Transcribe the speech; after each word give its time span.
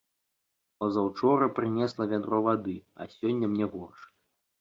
Пазаўчора 0.83 1.49
прынесла 1.59 2.07
вядро 2.13 2.39
вады, 2.47 2.73
а 3.05 3.07
сёння 3.15 3.45
мне 3.53 3.69
горш. 3.75 4.01